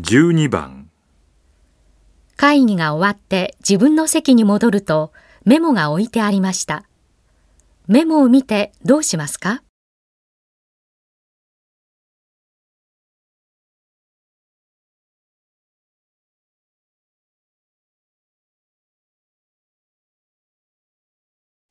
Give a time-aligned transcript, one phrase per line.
[0.00, 0.88] 12番
[2.36, 5.12] 会議が終わって自分の席に戻ると
[5.44, 6.84] メモが置いてありました。
[7.86, 9.62] メモを見てどうしますか？